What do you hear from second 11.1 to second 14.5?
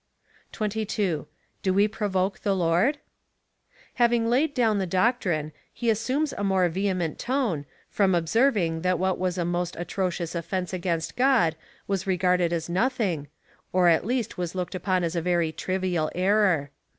God was regarded as nothing, or, at least,